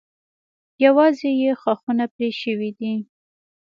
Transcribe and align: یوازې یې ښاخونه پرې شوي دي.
یوازې 0.85 1.29
یې 1.41 1.51
ښاخونه 1.61 2.05
پرې 2.13 2.29
شوي 2.41 2.69
دي. 2.79 2.93